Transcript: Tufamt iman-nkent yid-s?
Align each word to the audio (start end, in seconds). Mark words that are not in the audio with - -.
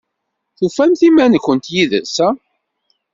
Tufamt 0.57 1.01
iman-nkent 1.07 1.65
yid-s? 1.73 2.15